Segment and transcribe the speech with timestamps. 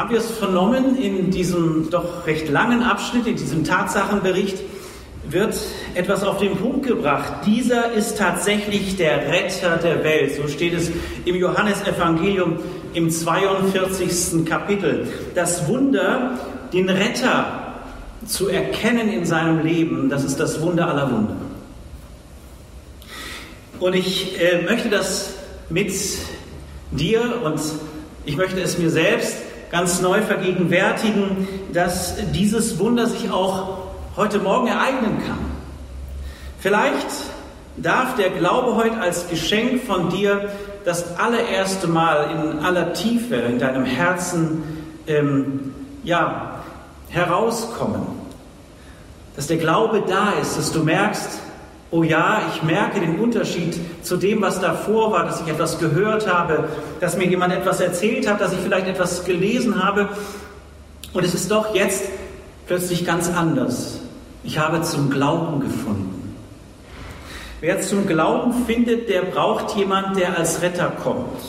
[0.00, 4.56] haben wir es vernommen in diesem doch recht langen Abschnitt, in diesem Tatsachenbericht,
[5.28, 5.54] wird
[5.94, 7.44] etwas auf den Punkt gebracht.
[7.44, 10.36] Dieser ist tatsächlich der Retter der Welt.
[10.36, 10.90] So steht es
[11.26, 12.60] im Johannesevangelium
[12.94, 14.46] im 42.
[14.46, 15.06] Kapitel.
[15.34, 16.38] Das Wunder,
[16.72, 17.74] den Retter
[18.24, 21.36] zu erkennen in seinem Leben, das ist das Wunder aller Wunder.
[23.78, 25.34] Und ich äh, möchte das
[25.68, 25.92] mit
[26.90, 27.60] dir und
[28.24, 29.36] ich möchte es mir selbst
[29.70, 33.78] ganz neu vergegenwärtigen, dass dieses Wunder sich auch
[34.16, 35.38] heute Morgen ereignen kann.
[36.58, 37.06] Vielleicht
[37.76, 40.50] darf der Glaube heute als Geschenk von dir
[40.84, 44.62] das allererste Mal in aller Tiefe in deinem Herzen
[45.06, 46.60] ähm, ja,
[47.08, 48.06] herauskommen.
[49.36, 51.38] Dass der Glaube da ist, dass du merkst,
[51.90, 56.32] oh ja, ich merke den Unterschied zu dem, was davor war, dass ich etwas gehört
[56.32, 56.68] habe,
[57.00, 60.08] dass mir jemand etwas erzählt hat, dass ich vielleicht etwas gelesen habe.
[61.12, 62.04] Und es ist doch jetzt
[62.66, 64.00] plötzlich ganz anders.
[64.44, 66.36] Ich habe zum Glauben gefunden.
[67.60, 71.42] Wer zum Glauben findet, der braucht jemand, der als Retter kommt.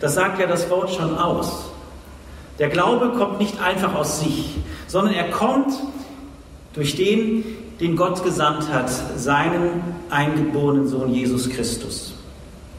[0.00, 1.70] Das sagt ja das Wort schon aus.
[2.58, 4.56] Der Glaube kommt nicht einfach aus sich,
[4.88, 5.72] sondern er kommt
[6.74, 7.44] durch den,
[7.80, 12.14] den Gott gesandt hat, seinen eingeborenen Sohn Jesus Christus.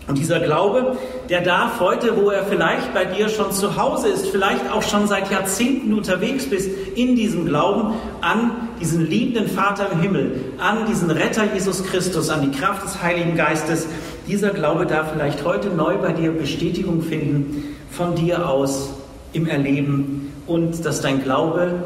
[0.05, 0.97] Und dieser Glaube,
[1.29, 5.07] der darf heute, wo er vielleicht bei dir schon zu Hause ist, vielleicht auch schon
[5.07, 11.09] seit Jahrzehnten unterwegs bist, in diesem Glauben an diesen liebenden Vater im Himmel, an diesen
[11.09, 13.87] Retter Jesus Christus, an die Kraft des Heiligen Geistes,
[14.27, 18.89] dieser Glaube darf vielleicht heute neu bei dir Bestätigung finden von dir aus
[19.31, 21.85] im Erleben und dass dein Glaube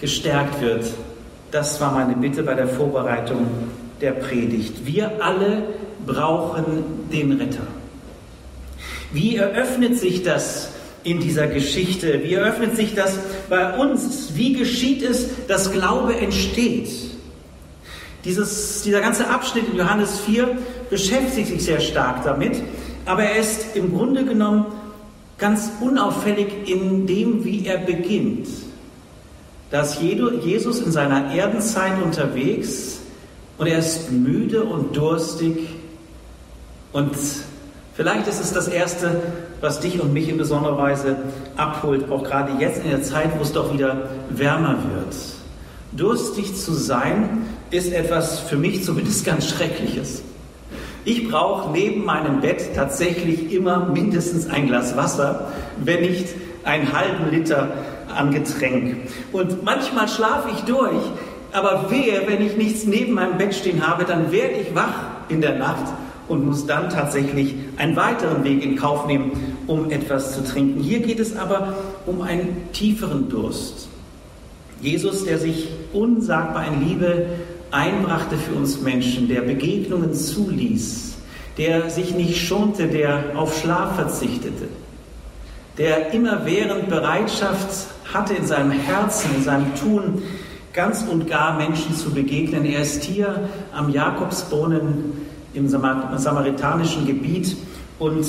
[0.00, 0.84] gestärkt wird.
[1.50, 3.46] Das war meine Bitte bei der Vorbereitung
[4.00, 4.86] der Predigt.
[4.86, 5.64] Wir alle
[6.06, 7.66] brauchen den Retter.
[9.12, 10.70] Wie eröffnet sich das
[11.02, 12.22] in dieser Geschichte?
[12.22, 14.30] Wie eröffnet sich das bei uns?
[14.34, 16.90] Wie geschieht es, dass Glaube entsteht?
[18.24, 20.56] Dieses, dieser ganze Abschnitt in Johannes 4
[20.90, 22.62] beschäftigt sich sehr stark damit,
[23.06, 24.66] aber er ist im Grunde genommen
[25.38, 28.46] ganz unauffällig in dem, wie er beginnt.
[29.70, 33.00] Dass Jesus in seiner Erdenzeit unterwegs
[33.58, 35.68] und er ist müde und durstig
[36.92, 37.14] und
[37.94, 39.20] vielleicht ist es das Erste,
[39.60, 41.16] was dich und mich in besonderer Weise
[41.56, 45.14] abholt, auch gerade jetzt in der Zeit, wo es doch wieder wärmer wird.
[45.92, 50.22] Durstig zu sein ist etwas für mich zumindest ganz Schreckliches.
[51.04, 55.52] Ich brauche neben meinem Bett tatsächlich immer mindestens ein Glas Wasser,
[55.82, 56.28] wenn nicht
[56.64, 57.68] einen halben Liter
[58.16, 58.96] an Getränk.
[59.32, 61.02] Und manchmal schlafe ich durch,
[61.52, 64.94] aber wehe, wenn ich nichts neben meinem Bett stehen habe, dann werde ich wach
[65.28, 65.92] in der Nacht
[66.28, 70.80] und muss dann tatsächlich einen weiteren Weg in Kauf nehmen, um etwas zu trinken.
[70.80, 71.74] Hier geht es aber
[72.06, 73.88] um einen tieferen Durst.
[74.80, 77.26] Jesus, der sich unsagbar in Liebe
[77.70, 81.16] einbrachte für uns Menschen, der Begegnungen zuließ,
[81.58, 84.68] der sich nicht schonte, der auf Schlaf verzichtete,
[85.78, 90.22] der immerwährend Bereitschaft hatte in seinem Herzen, in seinem Tun,
[90.72, 92.64] ganz und gar Menschen zu begegnen.
[92.64, 97.56] Er ist hier am Jakobsbrunnen im samaritanischen Gebiet
[97.98, 98.24] und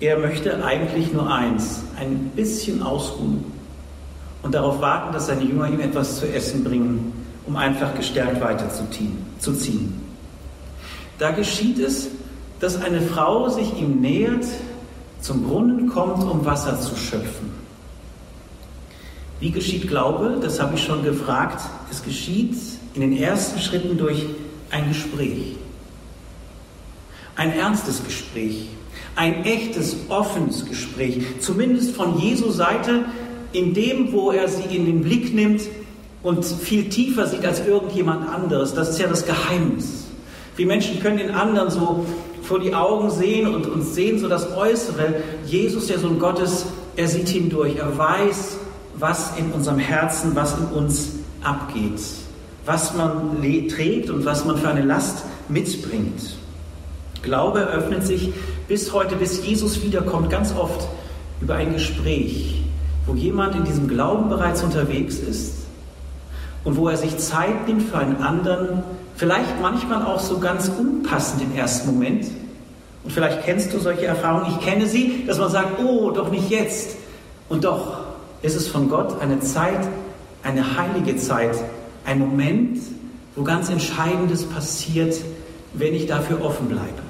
[0.00, 3.44] er möchte eigentlich nur eins, ein bisschen ausruhen
[4.42, 7.12] und darauf warten, dass seine Jünger ihm etwas zu essen bringen,
[7.46, 10.02] um einfach gestärkt weiterzuziehen.
[11.18, 12.08] Da geschieht es,
[12.58, 14.44] dass eine Frau sich ihm nähert,
[15.20, 17.61] zum Brunnen kommt, um Wasser zu schöpfen.
[19.42, 20.38] Wie geschieht Glaube?
[20.40, 21.60] Das habe ich schon gefragt.
[21.90, 22.54] Es geschieht
[22.94, 24.24] in den ersten Schritten durch
[24.70, 25.56] ein Gespräch.
[27.34, 28.68] Ein ernstes Gespräch,
[29.16, 33.06] ein echtes, offenes Gespräch, zumindest von Jesu Seite,
[33.50, 35.62] in dem, wo er sie in den Blick nimmt
[36.22, 38.74] und viel tiefer sieht als irgendjemand anderes.
[38.74, 40.04] Das ist ja das Geheimnis.
[40.54, 42.06] Wir Menschen können den anderen so
[42.42, 45.14] vor die Augen sehen und uns sehen so das Äußere.
[45.46, 47.74] Jesus, der Sohn Gottes, er sieht hindurch.
[47.74, 48.58] Er weiß,
[48.94, 51.12] was in unserem Herzen, was in uns
[51.42, 52.00] abgeht,
[52.64, 56.36] was man trägt und was man für eine Last mitbringt.
[57.22, 58.32] Glaube öffnet sich
[58.68, 60.88] bis heute, bis Jesus wiederkommt, ganz oft
[61.40, 62.64] über ein Gespräch,
[63.06, 65.54] wo jemand in diesem Glauben bereits unterwegs ist
[66.64, 68.82] und wo er sich Zeit nimmt für einen anderen,
[69.16, 72.26] vielleicht manchmal auch so ganz unpassend im ersten Moment.
[73.04, 76.50] Und vielleicht kennst du solche Erfahrungen, ich kenne sie, dass man sagt, oh, doch nicht
[76.50, 76.96] jetzt.
[77.48, 78.01] Und doch
[78.42, 79.88] ist es von Gott eine Zeit,
[80.42, 81.56] eine heilige Zeit,
[82.04, 82.78] ein Moment,
[83.36, 85.16] wo ganz Entscheidendes passiert,
[85.74, 87.02] wenn ich dafür offen bleibe.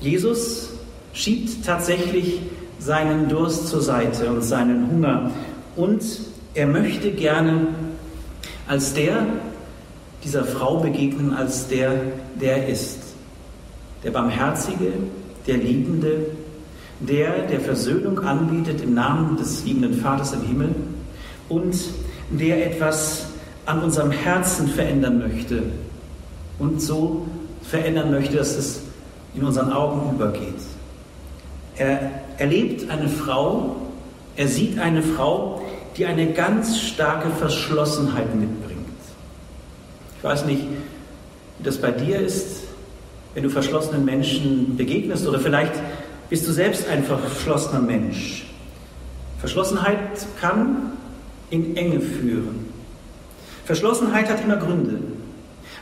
[0.00, 0.70] Jesus
[1.12, 2.40] schiebt tatsächlich
[2.78, 5.30] seinen Durst zur Seite und seinen Hunger.
[5.76, 6.02] Und
[6.54, 7.68] er möchte gerne
[8.66, 9.26] als der
[10.22, 11.92] dieser Frau begegnen, als der,
[12.40, 12.98] der ist.
[14.02, 14.92] Der Barmherzige,
[15.46, 16.26] der Liebende,
[17.00, 20.74] der, der Versöhnung anbietet im Namen des liebenden Vaters im Himmel
[21.48, 21.76] und
[22.30, 23.26] der etwas
[23.66, 25.62] an unserem Herzen verändern möchte
[26.58, 27.26] und so
[27.62, 28.82] verändern möchte, dass es
[29.34, 30.54] in unseren Augen übergeht.
[31.76, 33.76] Er erlebt eine Frau,
[34.36, 35.62] er sieht eine Frau,
[35.96, 38.80] die eine ganz starke Verschlossenheit mitbringt.
[40.18, 40.62] Ich weiß nicht,
[41.58, 42.64] wie das bei dir ist,
[43.34, 45.74] wenn du verschlossenen Menschen begegnest oder vielleicht
[46.34, 48.44] bist du selbst ein verschlossener Mensch.
[49.38, 50.90] Verschlossenheit kann
[51.50, 52.72] in Enge führen.
[53.64, 54.98] Verschlossenheit hat immer Gründe.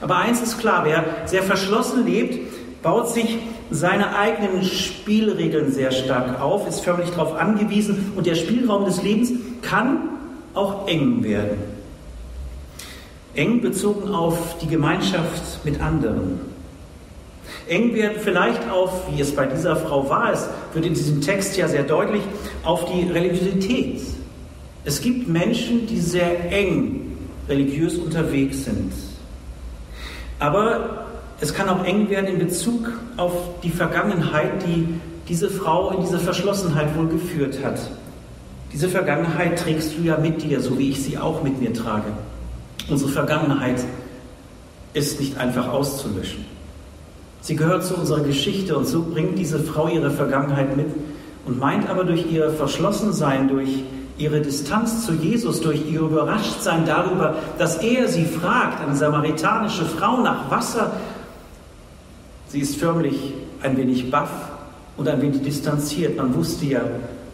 [0.03, 2.39] Aber eins ist klar, wer sehr verschlossen lebt,
[2.83, 3.39] baut sich
[3.71, 9.33] seine eigenen Spielregeln sehr stark auf, ist förmlich darauf angewiesen und der Spielraum des Lebens
[9.63, 10.01] kann
[10.53, 11.57] auch eng werden.
[13.35, 16.52] Eng bezogen auf die Gemeinschaft mit anderen.
[17.69, 21.57] Eng werden vielleicht auf, wie es bei dieser Frau war, es wird in diesem Text
[21.57, 22.23] ja sehr deutlich,
[22.65, 24.01] auf die Religiosität.
[24.85, 27.17] Es gibt Menschen, die sehr eng
[27.49, 28.93] religiös unterwegs sind.
[30.39, 31.07] Aber
[31.41, 33.33] es kann auch eng werden in Bezug auf
[33.63, 34.89] die Vergangenheit, die
[35.29, 37.79] diese Frau in diese Verschlossenheit wohl geführt hat.
[38.73, 42.13] Diese Vergangenheit trägst du ja mit dir, so wie ich sie auch mit mir trage.
[42.89, 43.85] Unsere Vergangenheit
[44.95, 46.45] ist nicht einfach auszulöschen.
[47.43, 50.87] Sie gehört zu unserer Geschichte und so bringt diese Frau ihre Vergangenheit mit
[51.45, 53.83] und meint aber durch ihr Verschlossensein, durch
[54.17, 60.21] ihre Distanz zu Jesus, durch ihr Überraschtsein darüber, dass er sie fragt, eine samaritanische Frau
[60.21, 60.93] nach Wasser.
[62.47, 64.31] Sie ist förmlich ein wenig baff
[64.97, 66.17] und ein wenig distanziert.
[66.17, 66.83] Man wusste ja,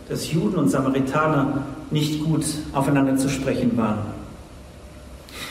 [0.08, 3.99] dass Juden und Samaritaner nicht gut aufeinander zu sprechen waren.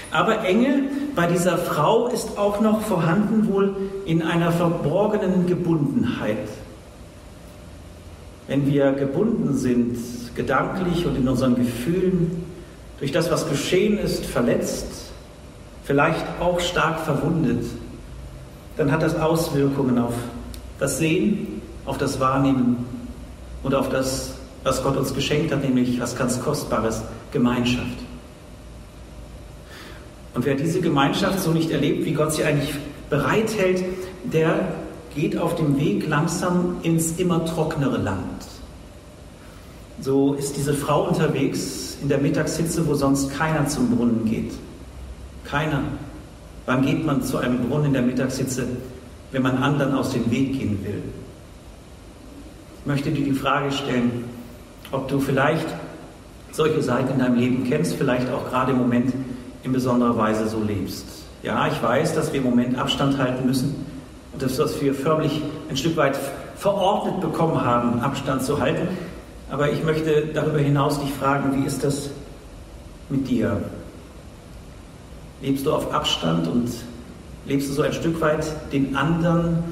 [0.09, 0.83] Aber Enge
[1.18, 3.75] bei dieser Frau ist auch noch vorhanden wohl
[4.06, 6.48] in einer verborgenen Gebundenheit.
[8.48, 9.98] Wenn wir gebunden sind,
[10.36, 12.44] gedanklich und in unseren Gefühlen,
[13.00, 15.12] durch das, was geschehen ist, verletzt,
[15.86, 17.66] vielleicht auch stark verwundet,
[18.78, 20.14] dann hat das Auswirkungen auf
[20.78, 22.86] das Sehen, auf das Wahrnehmen
[23.64, 28.06] und auf das, was Gott uns geschenkt hat, nämlich was ganz Kostbares, Gemeinschaft.
[30.38, 32.75] Und wer diese Gemeinschaft so nicht erlebt, wie Gott sie eigentlich
[33.10, 33.84] bereithält,
[34.24, 34.68] der
[35.16, 38.45] geht auf dem Weg langsam ins immer trocknere Land.
[40.00, 44.51] So ist diese Frau unterwegs in der Mittagshitze, wo sonst keiner zum Brunnen geht.
[45.44, 45.81] Keiner.
[46.68, 48.68] Wann geht man zu einem Brunnen in der Mittagshitze,
[49.31, 51.01] wenn man anderen aus dem Weg gehen will?
[52.81, 54.25] Ich möchte dir die Frage stellen,
[54.92, 55.66] ob du vielleicht
[56.51, 59.12] solche Seiten in deinem Leben kennst, vielleicht auch gerade im Moment
[59.68, 61.06] in besonderer Weise so lebst.
[61.44, 63.86] Ja, ich weiß, dass wir im Moment Abstand halten müssen
[64.34, 66.18] und dass wir förmlich ein Stück weit
[66.56, 68.88] verordnet bekommen haben, Abstand zu halten.
[69.52, 72.10] Aber ich möchte darüber hinaus dich fragen, wie ist das
[73.10, 73.62] mit dir?
[75.42, 76.69] Lebst du auf Abstand und
[77.46, 79.64] lebst du so ein Stück weit den anderen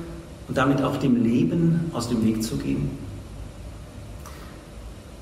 [0.47, 2.91] und damit auch dem Leben aus dem Weg zu gehen?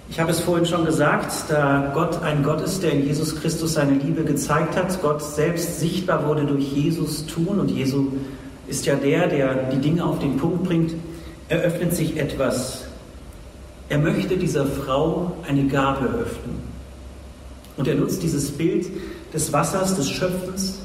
[0.09, 3.73] Ich habe es vorhin schon gesagt, da Gott ein Gott ist, der in Jesus Christus
[3.73, 8.07] seine Liebe gezeigt hat, Gott selbst sichtbar wurde durch Jesus tun und Jesu
[8.67, 10.93] ist ja der, der die Dinge auf den Punkt bringt,
[11.49, 12.85] eröffnet sich etwas.
[13.89, 16.61] Er möchte dieser Frau eine Gabe öffnen.
[17.75, 18.87] Und er nutzt dieses Bild
[19.33, 20.79] des Wassers, des Schöpfens,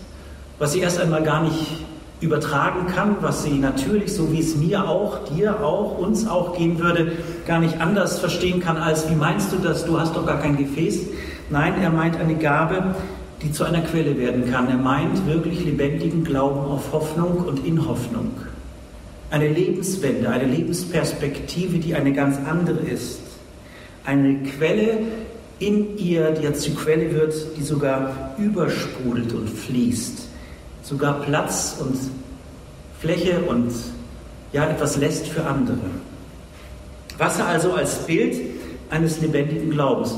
[0.58, 1.84] was sie erst einmal gar nicht
[2.20, 6.78] übertragen kann, was sie natürlich, so wie es mir auch, dir auch, uns auch gehen
[6.78, 7.12] würde,
[7.46, 10.56] gar nicht anders verstehen kann, als wie meinst du das, du hast doch gar kein
[10.56, 11.00] Gefäß.
[11.50, 12.96] Nein, er meint eine Gabe,
[13.42, 14.68] die zu einer Quelle werden kann.
[14.68, 18.32] Er meint wirklich lebendigen Glauben auf Hoffnung und in Hoffnung.
[19.30, 23.20] Eine Lebenswende, eine Lebensperspektive, die eine ganz andere ist.
[24.04, 24.98] Eine Quelle
[25.60, 30.27] in ihr, die jetzt zur Quelle wird, die sogar übersprudelt und fließt
[30.88, 31.98] sogar Platz und
[33.00, 33.72] Fläche und
[34.52, 35.78] ja etwas lässt für andere.
[37.18, 38.40] Wasser also als Bild
[38.88, 40.14] eines lebendigen Glaubens.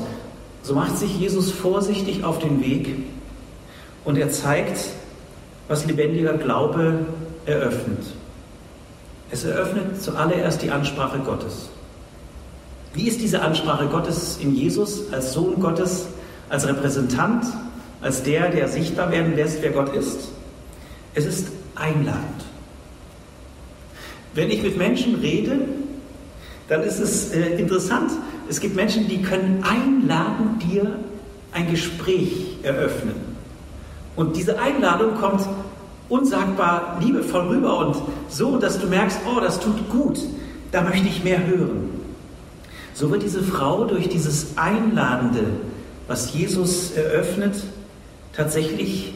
[0.63, 2.95] So macht sich Jesus vorsichtig auf den Weg
[4.05, 4.85] und er zeigt,
[5.67, 7.05] was lebendiger Glaube
[7.45, 8.03] eröffnet.
[9.29, 11.69] Es eröffnet zuallererst die Ansprache Gottes.
[12.93, 16.07] Wie ist diese Ansprache Gottes in Jesus als Sohn Gottes,
[16.49, 17.45] als Repräsentant,
[18.01, 20.29] als der, der sichtbar werden lässt, wer Gott ist?
[21.13, 22.45] Es ist einladend.
[24.33, 25.59] Wenn ich mit Menschen rede,
[26.69, 28.11] dann ist es äh, interessant.
[28.49, 30.99] Es gibt Menschen, die können einladen, dir
[31.51, 33.15] ein Gespräch eröffnen.
[34.15, 35.41] Und diese Einladung kommt
[36.07, 37.97] unsagbar liebevoll rüber und
[38.29, 40.19] so, dass du merkst, oh, das tut gut,
[40.71, 41.89] da möchte ich mehr hören.
[42.93, 45.43] So wird diese Frau durch dieses Einladende,
[46.07, 47.63] was Jesus eröffnet,
[48.33, 49.13] tatsächlich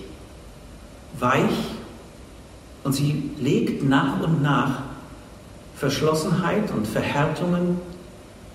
[1.20, 1.75] weich
[2.86, 4.84] und sie legt nach und nach
[5.75, 7.80] Verschlossenheit und Verhärtungen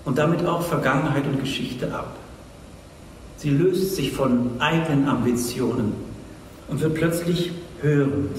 [0.05, 2.15] und damit auch Vergangenheit und Geschichte ab.
[3.35, 5.93] Sie löst sich von eigenen Ambitionen
[6.69, 8.37] und wird plötzlich hörend.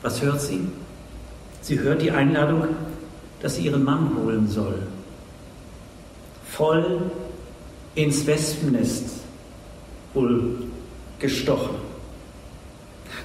[0.00, 0.62] Was hört sie?
[1.60, 2.68] Sie hört die Einladung,
[3.42, 4.78] dass sie ihren Mann holen soll.
[6.48, 7.02] Voll
[7.94, 9.10] ins Wespennest
[10.14, 10.54] wohl
[11.18, 11.74] gestochen.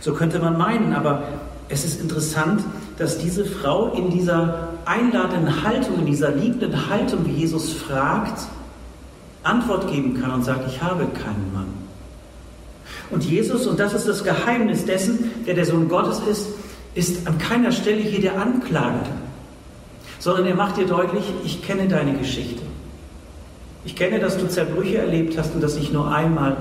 [0.01, 1.23] So könnte man meinen, aber
[1.69, 2.63] es ist interessant,
[2.97, 8.47] dass diese Frau in dieser einladenden Haltung, in dieser liebenden Haltung, wie Jesus fragt,
[9.43, 11.67] Antwort geben kann und sagt, ich habe keinen Mann.
[13.09, 16.47] Und Jesus, und das ist das Geheimnis dessen, der der Sohn Gottes ist,
[16.95, 19.09] ist an keiner Stelle hier der Anklagende,
[20.19, 22.61] sondern er macht dir deutlich, ich kenne deine Geschichte.
[23.85, 26.57] Ich kenne, dass du Zerbrüche erlebt hast und dass ich nur einmal,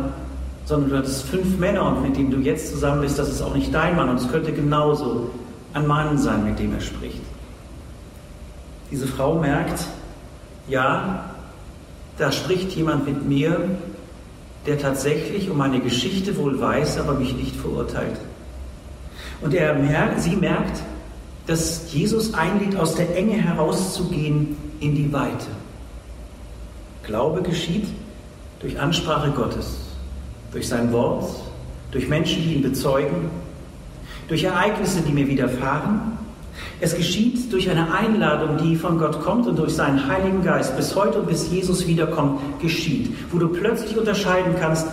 [0.67, 3.55] sondern du hattest fünf Männer und mit denen du jetzt zusammen bist, das ist auch
[3.55, 5.31] nicht dein Mann und es könnte genauso
[5.73, 7.23] ein Mann sein, mit dem er spricht.
[8.91, 9.85] Diese Frau merkt,
[10.69, 11.31] ja,
[12.19, 13.71] da spricht jemand mit mir,
[14.67, 18.19] der tatsächlich um meine Geschichte wohl weiß, aber mich nicht verurteilt.
[19.41, 20.83] Und er merkt, sie merkt,
[21.47, 25.47] dass Jesus einlädt, aus der Enge herauszugehen in die Weite.
[27.05, 27.87] Glaube geschieht
[28.61, 29.86] durch Ansprache Gottes,
[30.53, 31.25] durch sein Wort,
[31.91, 33.31] durch Menschen, die ihn bezeugen,
[34.29, 36.19] durch Ereignisse, die mir widerfahren.
[36.81, 40.95] Es geschieht durch eine Einladung, die von Gott kommt und durch seinen Heiligen Geist bis
[40.95, 44.87] heute und bis Jesus wiederkommt, geschieht, wo du plötzlich unterscheiden kannst,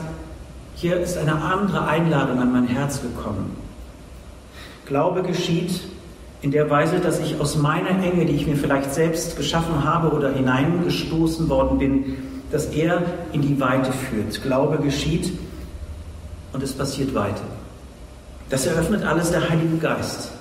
[0.75, 3.55] hier ist eine andere Einladung an mein Herz gekommen.
[4.85, 5.81] Glaube geschieht
[6.41, 10.09] in der Weise, dass ich aus meiner Enge, die ich mir vielleicht selbst geschaffen habe
[10.09, 12.17] oder hineingestoßen worden bin,
[12.53, 13.01] dass er
[13.33, 14.41] in die Weite führt.
[14.43, 15.33] Glaube geschieht
[16.53, 17.41] und es passiert weiter.
[18.49, 20.31] Das eröffnet alles der Heilige Geist.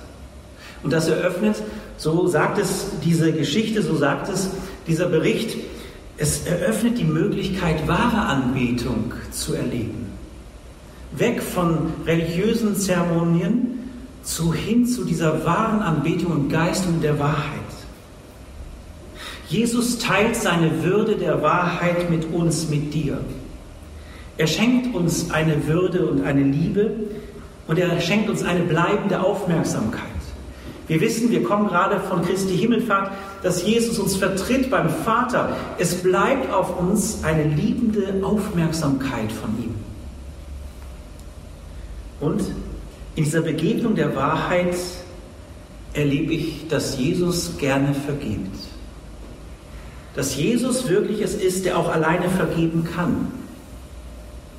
[0.83, 1.55] Und das eröffnet,
[1.97, 4.51] so sagt es diese Geschichte, so sagt es
[4.85, 5.57] dieser Bericht,
[6.17, 10.11] es eröffnet die Möglichkeit, wahre Anbetung zu erleben.
[11.13, 13.89] Weg von religiösen Zeremonien
[14.21, 17.62] zu hin zu dieser wahren Anbetung und Geist und der Wahrheit.
[19.53, 23.19] Jesus teilt seine Würde der Wahrheit mit uns, mit dir.
[24.35, 26.89] Er schenkt uns eine Würde und eine Liebe,
[27.67, 30.01] und er schenkt uns eine bleibende Aufmerksamkeit.
[30.87, 33.11] Wir wissen, wir kommen gerade von Christi Himmelfahrt,
[33.43, 35.55] dass Jesus uns vertritt beim Vater.
[35.77, 39.75] Es bleibt auf uns eine liebende Aufmerksamkeit von ihm.
[42.19, 42.41] Und
[43.15, 44.75] in dieser Begegnung der Wahrheit
[45.93, 48.72] erlebe ich, dass Jesus gerne vergibt.
[50.15, 53.31] Dass Jesus wirklich es ist, der auch alleine vergeben kann,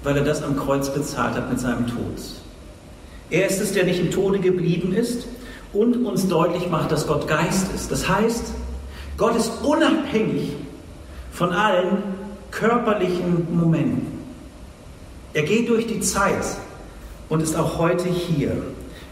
[0.02, 2.18] weil er das am Kreuz bezahlt hat mit seinem Tod.
[3.30, 5.26] Er ist es, der nicht im Tode geblieben ist
[5.72, 7.90] und uns deutlich macht, dass Gott Geist ist.
[7.90, 8.52] Das heißt,
[9.16, 10.52] Gott ist unabhängig
[11.32, 12.02] von allen
[12.50, 14.18] körperlichen Momenten.
[15.32, 16.44] Er geht durch die Zeit
[17.28, 18.56] und ist auch heute hier.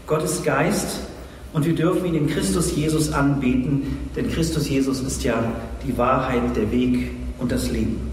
[0.07, 1.01] Gott ist Geist
[1.53, 5.53] und wir dürfen ihn in Christus Jesus anbeten, denn Christus Jesus ist ja
[5.87, 8.11] die Wahrheit, der Weg und das Leben.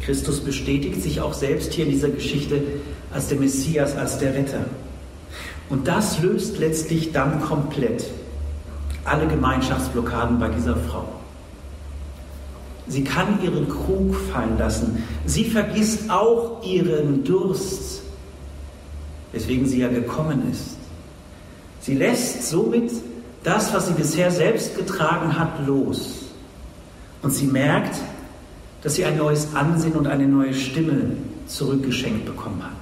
[0.00, 2.62] Christus bestätigt sich auch selbst hier in dieser Geschichte
[3.12, 4.64] als der Messias, als der Retter.
[5.68, 8.04] Und das löst letztlich dann komplett
[9.04, 11.08] alle Gemeinschaftsblockaden bei dieser Frau.
[12.86, 15.02] Sie kann ihren Krug fallen lassen.
[15.26, 18.02] Sie vergisst auch ihren Durst,
[19.32, 20.77] weswegen sie ja gekommen ist.
[21.88, 22.92] Sie lässt somit
[23.42, 26.26] das, was sie bisher selbst getragen hat, los.
[27.22, 27.98] Und sie merkt,
[28.82, 31.12] dass sie ein neues Ansehen und eine neue Stimme
[31.46, 32.76] zurückgeschenkt bekommen hat.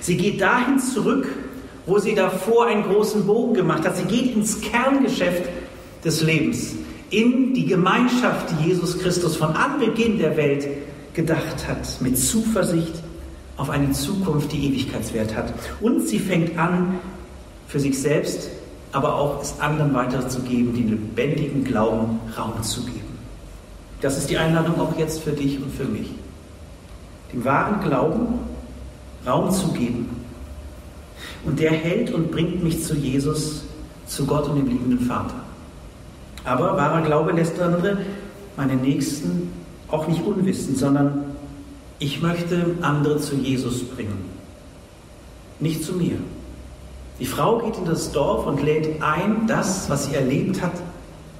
[0.00, 1.28] Sie geht dahin zurück,
[1.84, 3.98] wo sie davor einen großen Bogen gemacht hat.
[3.98, 5.46] Sie geht ins Kerngeschäft
[6.02, 6.76] des Lebens,
[7.10, 10.66] in die Gemeinschaft, die Jesus Christus von Anbeginn der Welt
[11.12, 12.94] gedacht hat, mit Zuversicht
[13.58, 15.52] auf eine Zukunft, die Ewigkeitswert hat.
[15.82, 17.00] Und sie fängt an,
[17.74, 18.50] für sich selbst,
[18.92, 23.18] aber auch es anderen weiterzugeben, den lebendigen Glauben Raum zu geben.
[24.00, 26.08] Das ist die Einladung auch jetzt für dich und für mich.
[27.32, 28.38] Dem wahren Glauben
[29.26, 30.08] Raum zu geben
[31.44, 33.64] und der hält und bringt mich zu Jesus,
[34.06, 35.34] zu Gott und dem liebenden Vater.
[36.44, 37.98] Aber wahrer Glaube lässt andere,
[38.56, 39.50] meine Nächsten,
[39.88, 41.24] auch nicht unwissen, sondern
[41.98, 44.30] ich möchte andere zu Jesus bringen.
[45.58, 46.18] Nicht zu mir.
[47.20, 50.72] Die Frau geht in das Dorf und lädt ein, das, was sie erlebt hat,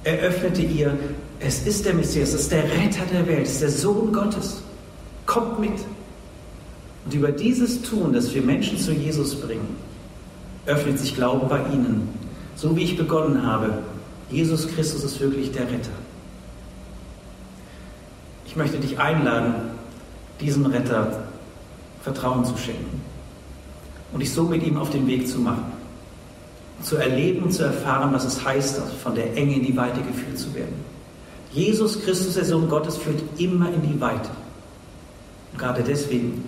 [0.03, 0.97] eröffnete ihr,
[1.39, 4.61] es ist der Messias, es ist der Retter der Welt, es ist der Sohn Gottes.
[5.25, 5.73] Kommt mit.
[7.03, 9.75] Und über dieses Tun, dass wir Menschen zu Jesus bringen,
[10.65, 12.09] öffnet sich Glaube bei ihnen.
[12.55, 13.79] So wie ich begonnen habe,
[14.31, 15.91] Jesus Christus ist wirklich der Retter.
[18.45, 19.55] Ich möchte dich einladen,
[20.39, 21.25] diesem Retter
[22.01, 23.01] Vertrauen zu schenken
[24.11, 25.65] und dich so mit ihm auf den Weg zu machen,
[26.81, 30.37] zu erleben und zu erfahren, was es heißt, von der Enge in die Weite geführt
[30.37, 30.73] zu werden.
[31.51, 34.29] Jesus Christus, der Sohn Gottes, führt immer in die Weite.
[35.51, 36.43] Und gerade deswegen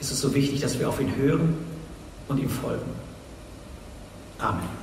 [0.00, 1.54] ist es so wichtig, dass wir auf ihn hören
[2.28, 2.90] und ihm folgen.
[4.38, 4.77] Amen.